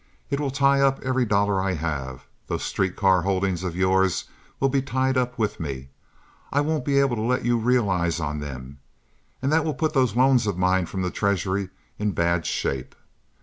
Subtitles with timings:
[0.31, 2.25] It will tie up every dollar I have.
[2.47, 4.25] Those street car holdings of yours
[4.59, 5.89] will be tied up with me.
[6.51, 8.79] I won't be able to let you realize on them,
[9.43, 11.69] and that will put those loans of mine from the treasury
[11.99, 12.95] in bad shape.